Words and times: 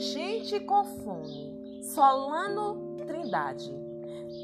gente 0.00 0.60
com 0.60 0.84
fome. 0.84 1.82
Solano 1.82 2.96
Trindade. 3.06 3.72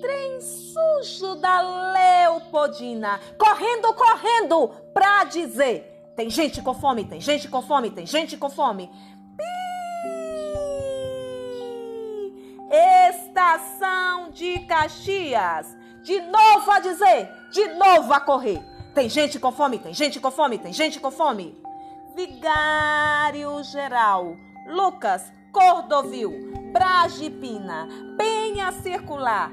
Trem 0.00 0.40
sujo 0.40 1.36
da 1.36 1.60
Leopoldina. 1.92 3.20
Correndo, 3.38 3.92
correndo 3.94 4.68
pra 4.92 5.24
dizer: 5.24 6.12
tem 6.16 6.30
gente 6.30 6.62
com 6.62 6.74
fome, 6.74 7.04
tem 7.04 7.20
gente 7.20 7.48
com 7.48 7.60
fome, 7.60 7.90
tem 7.90 8.06
gente 8.06 8.36
com 8.36 8.48
fome. 8.48 8.90
Estação 12.70 14.30
de 14.30 14.60
Caxias. 14.60 15.76
De 16.02 16.20
novo 16.20 16.70
a 16.70 16.78
dizer, 16.78 17.28
de 17.50 17.66
novo 17.74 18.12
a 18.12 18.20
correr. 18.20 18.62
Tem 18.94 19.08
gente 19.08 19.38
com 19.38 19.52
fome, 19.52 19.78
tem 19.78 19.92
gente 19.92 20.20
com 20.20 20.30
fome, 20.30 20.58
tem 20.58 20.72
gente 20.72 21.00
com 21.00 21.10
fome. 21.10 21.60
Vigário 22.14 23.62
Geral, 23.64 24.36
Lucas, 24.68 25.30
Cordovil, 25.56 26.52
Bragipina, 26.70 27.88
Penha 28.18 28.70
Circular, 28.72 29.50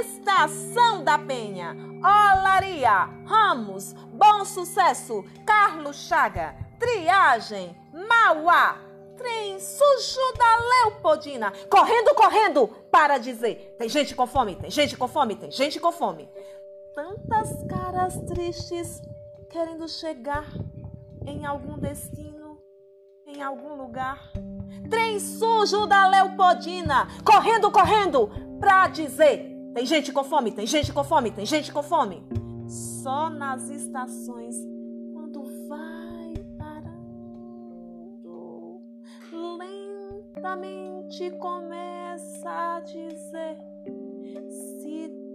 Estação 0.00 1.04
da 1.04 1.18
Penha, 1.18 1.76
Olaria, 1.98 3.04
Ramos, 3.26 3.92
Bom 4.14 4.46
Sucesso, 4.46 5.22
Carlos 5.44 5.96
Chaga, 5.96 6.56
Triagem, 6.78 7.76
Mauá, 7.92 8.78
trem 9.18 9.60
sujo 9.60 10.20
da 10.38 10.56
Leopoldina, 10.56 11.52
correndo, 11.70 12.14
correndo, 12.14 12.68
para 12.90 13.18
dizer: 13.18 13.76
tem 13.78 13.90
gente 13.90 14.14
com 14.14 14.26
fome, 14.26 14.56
tem 14.56 14.70
gente 14.70 14.96
com 14.96 15.06
fome, 15.06 15.36
tem 15.36 15.50
gente 15.50 15.78
com 15.78 15.92
fome. 15.92 16.30
Tantas 16.94 17.62
caras 17.68 18.18
tristes 18.26 19.02
querendo 19.50 19.86
chegar 19.86 20.46
em 21.26 21.44
algum 21.44 21.76
destino, 21.76 22.36
em 23.26 23.42
algum 23.42 23.74
lugar. 23.74 24.30
Trem 24.88 25.18
sujo 25.18 25.86
da 25.86 26.06
Leopoldina, 26.06 27.08
correndo, 27.24 27.70
correndo, 27.70 28.30
pra 28.60 28.86
dizer: 28.88 29.52
tem 29.74 29.84
gente 29.84 30.12
com 30.12 30.22
fome, 30.22 30.52
tem 30.52 30.66
gente 30.66 30.92
com 30.92 31.02
fome, 31.02 31.30
tem 31.32 31.44
gente 31.44 31.72
com 31.72 31.82
fome. 31.82 32.24
Só 32.68 33.28
nas 33.28 33.68
estações, 33.68 34.56
quando 35.12 35.42
vai 35.68 36.34
parando, 36.56 36.80
lentamente 39.32 41.30
começa 41.32 42.48
a 42.48 42.80
dizer: 42.80 43.58
se 44.48 45.25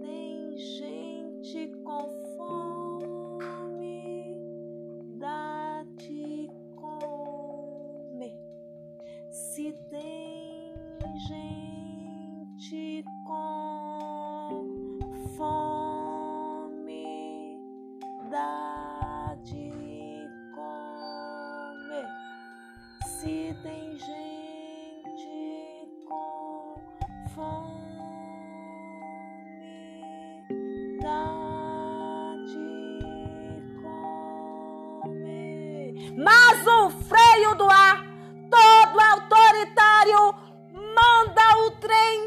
Tem 9.90 10.74
gente 11.28 13.04
com 13.26 14.98
fome, 15.36 17.06
dá 18.30 19.36
de 19.42 20.28
comer. 20.54 22.08
Se 23.04 23.56
tem 23.62 23.98
gente 23.98 24.48
com 26.06 26.74
fome, 27.34 27.96
dá 31.00 32.34
de 32.46 33.00
comer. 35.02 35.94
Mas 36.16 36.66
o 36.66 36.90
freio 36.90 37.54
do 37.56 37.64
ar, 37.70 37.81
trem 41.82 42.20